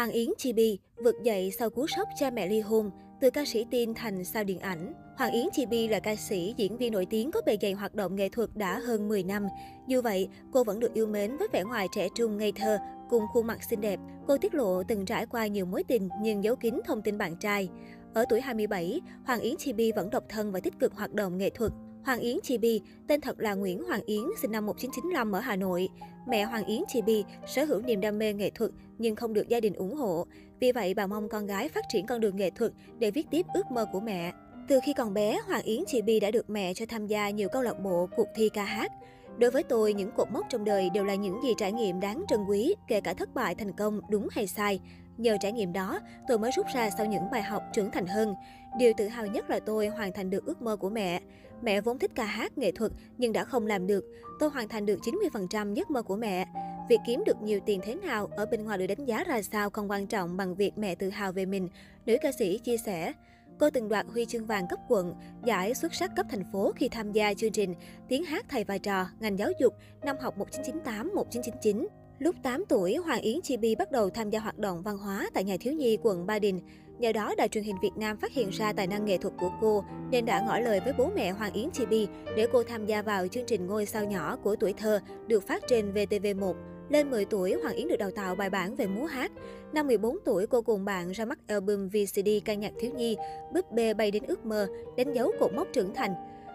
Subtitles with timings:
[0.00, 3.64] Hoàng Yến Chibi vực dậy sau cú sốc cha mẹ ly hôn, từ ca sĩ
[3.70, 4.92] teen thành sao điện ảnh.
[5.16, 8.16] Hoàng Yến Chibi là ca sĩ, diễn viên nổi tiếng có bề dày hoạt động
[8.16, 9.46] nghệ thuật đã hơn 10 năm.
[9.88, 12.78] Dù vậy, cô vẫn được yêu mến với vẻ ngoài trẻ trung ngây thơ,
[13.10, 14.00] cùng khuôn mặt xinh đẹp.
[14.26, 17.36] Cô tiết lộ từng trải qua nhiều mối tình nhưng giấu kín thông tin bạn
[17.36, 17.68] trai.
[18.14, 21.50] Ở tuổi 27, Hoàng Yến Chibi vẫn độc thân và tích cực hoạt động nghệ
[21.50, 21.72] thuật.
[22.04, 25.88] Hoàng Yến Chibi, tên thật là Nguyễn Hoàng Yến, sinh năm 1995 ở Hà Nội.
[26.28, 29.60] Mẹ Hoàng Yến Chibi sở hữu niềm đam mê nghệ thuật nhưng không được gia
[29.60, 30.26] đình ủng hộ.
[30.60, 33.46] Vì vậy, bà mong con gái phát triển con đường nghệ thuật để viết tiếp
[33.54, 34.32] ước mơ của mẹ.
[34.70, 37.48] Từ khi còn bé, Hoàng Yến Chị Bi đã được mẹ cho tham gia nhiều
[37.48, 38.92] câu lạc bộ, cuộc thi ca hát.
[39.38, 42.24] Đối với tôi, những cột mốc trong đời đều là những gì trải nghiệm đáng
[42.28, 44.80] trân quý, kể cả thất bại, thành công, đúng hay sai.
[45.16, 48.34] Nhờ trải nghiệm đó, tôi mới rút ra sau những bài học trưởng thành hơn.
[48.78, 51.20] Điều tự hào nhất là tôi hoàn thành được ước mơ của mẹ.
[51.62, 54.04] Mẹ vốn thích ca hát, nghệ thuật nhưng đã không làm được.
[54.40, 56.46] Tôi hoàn thành được 90% giấc mơ của mẹ.
[56.88, 59.70] Việc kiếm được nhiều tiền thế nào ở bên ngoài được đánh giá ra sao
[59.70, 61.68] không quan trọng bằng việc mẹ tự hào về mình,
[62.06, 63.12] nữ ca sĩ chia sẻ.
[63.60, 66.88] Cô từng đoạt huy chương vàng cấp quận, giải xuất sắc cấp thành phố khi
[66.88, 67.74] tham gia chương trình
[68.08, 71.86] Tiếng hát thầy và trò, ngành giáo dục năm học 1998-1999.
[72.18, 75.44] Lúc 8 tuổi, Hoàng Yến Chibi bắt đầu tham gia hoạt động văn hóa tại
[75.44, 76.60] nhà thiếu nhi quận Ba Đình.
[76.98, 79.50] Nhờ đó, đài truyền hình Việt Nam phát hiện ra tài năng nghệ thuật của
[79.60, 83.02] cô, nên đã ngỏ lời với bố mẹ Hoàng Yến Chibi để cô tham gia
[83.02, 86.54] vào chương trình Ngôi sao nhỏ của tuổi thơ được phát trên VTV1.
[86.90, 89.32] Lên 10 tuổi, Hoàng Yến được đào tạo bài bản về múa hát.
[89.72, 93.16] Năm 14 tuổi, cô cùng bạn ra mắt album VCD ca nhạc thiếu nhi,
[93.54, 96.14] búp bê bay đến ước mơ, đánh dấu cột mốc trưởng thành.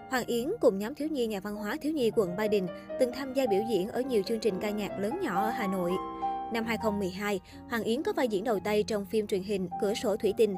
[0.09, 2.67] Hoàng Yến cùng nhóm thiếu nhi nhà văn hóa thiếu nhi quận Ba Đình
[2.99, 5.67] từng tham gia biểu diễn ở nhiều chương trình ca nhạc lớn nhỏ ở Hà
[5.67, 5.91] Nội.
[6.53, 10.17] Năm 2012, Hoàng Yến có vai diễn đầu tay trong phim truyền hình Cửa sổ
[10.17, 10.55] thủy tinh.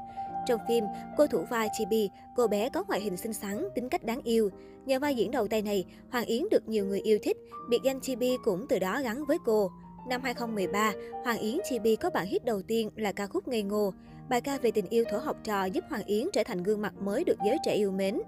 [0.47, 0.83] Trong phim,
[1.17, 4.49] cô thủ vai Chibi, cô bé có ngoại hình xinh xắn, tính cách đáng yêu.
[4.85, 7.37] Nhờ vai diễn đầu tay này, Hoàng Yến được nhiều người yêu thích,
[7.69, 9.71] biệt danh Chibi cũng từ đó gắn với cô.
[10.09, 13.93] Năm 2013, Hoàng Yến Chibi có bản hit đầu tiên là ca khúc Ngây Ngô.
[14.29, 16.93] Bài ca về tình yêu thuở học trò giúp Hoàng Yến trở thành gương mặt
[17.01, 18.19] mới được giới trẻ yêu mến.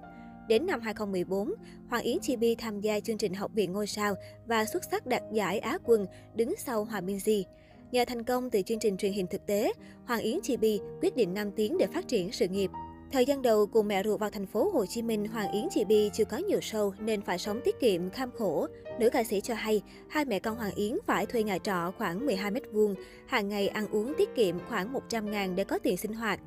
[0.48, 1.54] Đến năm 2014,
[1.90, 4.16] Hoàng Yến Chibi tham gia chương trình Học viện Ngôi sao
[4.48, 6.06] và xuất sắc đạt giải Á quân
[6.36, 7.44] đứng sau Hòa Minzy.
[7.92, 9.74] Nhờ thành công từ chương trình truyền hình thực tế,
[10.06, 12.72] Hoàng Yến Chi Bi quyết định 5 tiếng để phát triển sự nghiệp.
[13.12, 16.10] Thời gian đầu cùng mẹ ruột vào thành phố Hồ Chí Minh, Hoàng Yến Chibi
[16.14, 18.68] chưa có nhiều show nên phải sống tiết kiệm, kham khổ.
[19.00, 22.26] Nữ ca sĩ cho hay, hai mẹ con Hoàng Yến phải thuê nhà trọ khoảng
[22.26, 22.96] 12 mét vuông,
[23.26, 26.40] hàng ngày ăn uống tiết kiệm khoảng 100 ngàn để có tiền sinh hoạt.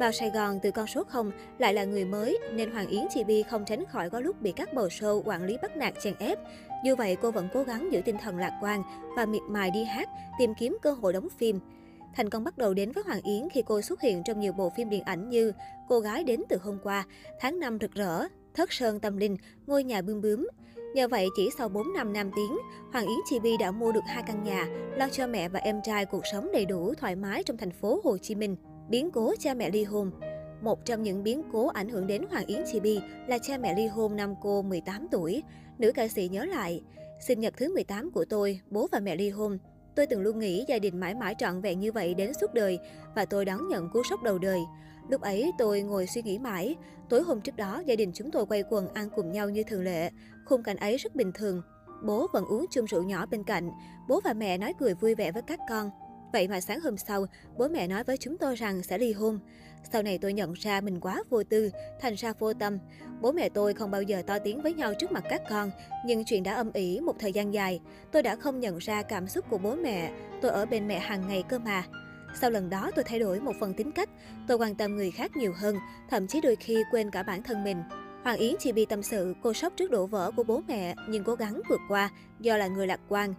[0.00, 3.42] Vào Sài Gòn từ con số 0 lại là người mới nên Hoàng Yến Chibi
[3.42, 6.38] không tránh khỏi có lúc bị các bầu show quản lý bắt nạt chèn ép.
[6.84, 8.82] Dù vậy cô vẫn cố gắng giữ tinh thần lạc quan
[9.16, 10.08] và miệt mài đi hát,
[10.38, 11.60] tìm kiếm cơ hội đóng phim.
[12.14, 14.70] Thành công bắt đầu đến với Hoàng Yến khi cô xuất hiện trong nhiều bộ
[14.76, 15.52] phim điện ảnh như
[15.88, 17.04] Cô gái đến từ hôm qua,
[17.40, 18.24] Tháng năm rực rỡ,
[18.54, 19.36] Thất sơn tâm linh,
[19.66, 20.48] Ngôi nhà bươm bướm.
[20.94, 22.58] Nhờ vậy, chỉ sau 4 năm nam tiếng,
[22.92, 26.06] Hoàng Yến Chibi đã mua được hai căn nhà, lo cho mẹ và em trai
[26.06, 28.56] cuộc sống đầy đủ, thoải mái trong thành phố Hồ Chí Minh.
[28.88, 30.10] Biến cố cha mẹ ly hôn
[30.62, 33.86] Một trong những biến cố ảnh hưởng đến Hoàng Yến Chibi là cha mẹ ly
[33.86, 35.42] hôn năm cô 18 tuổi.
[35.78, 36.82] Nữ ca sĩ nhớ lại,
[37.20, 39.58] sinh nhật thứ 18 của tôi, bố và mẹ ly hôn.
[39.94, 42.78] Tôi từng luôn nghĩ gia đình mãi mãi trọn vẹn như vậy đến suốt đời
[43.14, 44.60] và tôi đón nhận cú sốc đầu đời.
[45.08, 46.74] Lúc ấy tôi ngồi suy nghĩ mãi.
[47.08, 49.82] Tối hôm trước đó gia đình chúng tôi quay quần ăn cùng nhau như thường
[49.82, 50.10] lệ.
[50.46, 51.62] Khung cảnh ấy rất bình thường.
[52.04, 53.70] Bố vẫn uống chung rượu nhỏ bên cạnh.
[54.08, 55.90] Bố và mẹ nói cười vui vẻ với các con.
[56.32, 57.26] Vậy mà sáng hôm sau,
[57.56, 59.38] bố mẹ nói với chúng tôi rằng sẽ ly hôn.
[59.92, 61.70] Sau này tôi nhận ra mình quá vô tư,
[62.00, 62.78] thành ra vô tâm.
[63.20, 65.70] Bố mẹ tôi không bao giờ to tiếng với nhau trước mặt các con,
[66.06, 67.80] nhưng chuyện đã âm ỉ một thời gian dài.
[68.12, 71.28] Tôi đã không nhận ra cảm xúc của bố mẹ, tôi ở bên mẹ hàng
[71.28, 71.84] ngày cơ mà.
[72.40, 74.10] Sau lần đó tôi thay đổi một phần tính cách,
[74.48, 75.76] tôi quan tâm người khác nhiều hơn,
[76.10, 77.82] thậm chí đôi khi quên cả bản thân mình.
[78.24, 81.24] Hoàng Yến chỉ bị tâm sự cô sốc trước đổ vỡ của bố mẹ nhưng
[81.24, 82.10] cố gắng vượt qua
[82.40, 83.34] do là người lạc quan.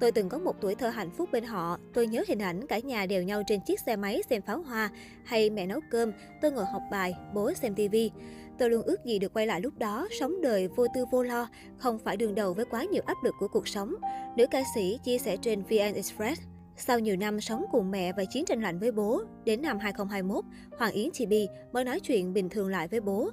[0.00, 1.78] Tôi từng có một tuổi thơ hạnh phúc bên họ.
[1.94, 4.90] Tôi nhớ hình ảnh cả nhà đều nhau trên chiếc xe máy xem pháo hoa,
[5.24, 6.12] hay mẹ nấu cơm,
[6.42, 8.10] tôi ngồi học bài, bố xem tivi.
[8.58, 11.48] Tôi luôn ước gì được quay lại lúc đó, sống đời vô tư vô lo,
[11.78, 13.94] không phải đương đầu với quá nhiều áp lực của cuộc sống.
[14.36, 16.40] Nữ ca sĩ chia sẻ trên VN Express.
[16.76, 20.44] Sau nhiều năm sống cùng mẹ và chiến tranh lạnh với bố, đến năm 2021,
[20.78, 23.30] Hoàng Yến Chibi mới nói chuyện bình thường lại với bố.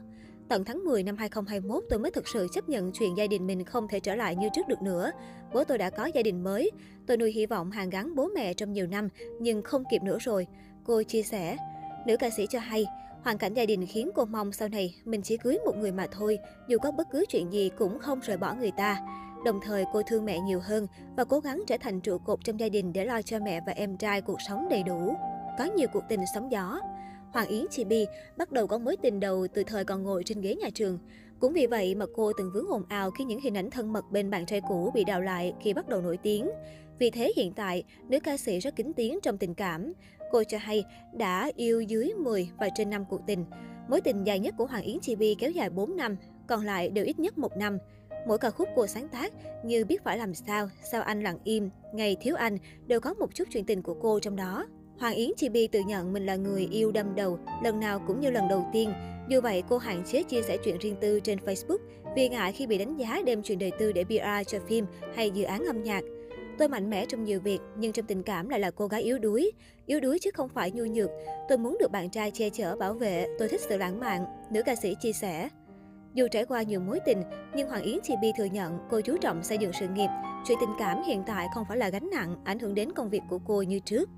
[0.49, 3.63] Tận tháng 10 năm 2021, tôi mới thực sự chấp nhận chuyện gia đình mình
[3.63, 5.11] không thể trở lại như trước được nữa.
[5.53, 6.71] Bố tôi đã có gia đình mới.
[7.07, 9.09] Tôi nuôi hy vọng hàng gắn bố mẹ trong nhiều năm,
[9.39, 10.47] nhưng không kịp nữa rồi.
[10.83, 11.57] Cô chia sẻ.
[12.07, 12.85] Nữ ca sĩ cho hay,
[13.23, 16.07] hoàn cảnh gia đình khiến cô mong sau này mình chỉ cưới một người mà
[16.11, 18.97] thôi, dù có bất cứ chuyện gì cũng không rời bỏ người ta.
[19.45, 22.59] Đồng thời cô thương mẹ nhiều hơn và cố gắng trở thành trụ cột trong
[22.59, 25.15] gia đình để lo cho mẹ và em trai cuộc sống đầy đủ.
[25.57, 26.79] Có nhiều cuộc tình sóng gió.
[27.33, 28.05] Hoàng Yến Chibi
[28.37, 30.99] bắt đầu có mối tình đầu từ thời còn ngồi trên ghế nhà trường.
[31.39, 34.11] Cũng vì vậy mà cô từng vướng ồn ào khi những hình ảnh thân mật
[34.11, 36.49] bên bạn trai cũ bị đào lại khi bắt đầu nổi tiếng.
[36.99, 39.93] Vì thế hiện tại, nữ ca sĩ rất kính tiếng trong tình cảm.
[40.31, 40.83] Cô cho hay
[41.13, 43.45] đã yêu dưới 10 và trên 5 cuộc tình.
[43.89, 46.15] Mối tình dài nhất của Hoàng Yến Chi Bi kéo dài 4 năm,
[46.47, 47.77] còn lại đều ít nhất một năm.
[48.27, 49.33] Mỗi ca khúc cô sáng tác
[49.65, 52.57] như Biết phải làm sao, Sao anh lặng im, Ngày thiếu anh
[52.87, 54.65] đều có một chút chuyện tình của cô trong đó.
[54.99, 58.19] Hoàng Yến Chi Bi tự nhận mình là người yêu đâm đầu, lần nào cũng
[58.19, 58.93] như lần đầu tiên.
[59.29, 61.77] Dù vậy, cô hạn chế chia sẻ chuyện riêng tư trên Facebook
[62.15, 64.85] vì ngại khi bị đánh giá đem chuyện đời tư để PR cho phim
[65.15, 66.03] hay dự án âm nhạc.
[66.57, 69.19] Tôi mạnh mẽ trong nhiều việc, nhưng trong tình cảm lại là cô gái yếu
[69.19, 69.51] đuối.
[69.85, 71.09] Yếu đuối chứ không phải nhu nhược.
[71.49, 73.27] Tôi muốn được bạn trai che chở, bảo vệ.
[73.39, 74.25] Tôi thích sự lãng mạn.
[74.51, 75.49] Nữ ca sĩ chia sẻ.
[76.13, 77.21] Dù trải qua nhiều mối tình,
[77.55, 80.09] nhưng Hoàng Yến Chi Bi thừa nhận cô chú trọng xây dựng sự nghiệp.
[80.47, 83.21] Chuyện tình cảm hiện tại không phải là gánh nặng, ảnh hưởng đến công việc
[83.29, 84.09] của cô như trước.